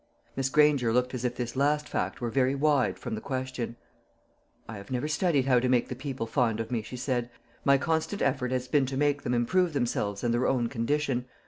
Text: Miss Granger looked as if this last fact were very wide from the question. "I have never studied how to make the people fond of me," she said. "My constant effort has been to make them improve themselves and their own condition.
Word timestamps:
Miss 0.35 0.49
Granger 0.49 0.91
looked 0.91 1.13
as 1.13 1.23
if 1.23 1.35
this 1.35 1.55
last 1.55 1.87
fact 1.87 2.21
were 2.21 2.31
very 2.31 2.55
wide 2.55 2.97
from 2.97 3.13
the 3.13 3.21
question. 3.21 3.75
"I 4.67 4.77
have 4.77 4.89
never 4.89 5.07
studied 5.07 5.45
how 5.45 5.59
to 5.59 5.69
make 5.69 5.89
the 5.89 5.95
people 5.95 6.25
fond 6.25 6.59
of 6.59 6.71
me," 6.71 6.81
she 6.81 6.97
said. 6.97 7.29
"My 7.63 7.77
constant 7.77 8.19
effort 8.23 8.51
has 8.51 8.67
been 8.67 8.87
to 8.87 8.97
make 8.97 9.21
them 9.21 9.35
improve 9.35 9.73
themselves 9.73 10.23
and 10.23 10.33
their 10.33 10.47
own 10.47 10.69
condition. 10.69 11.25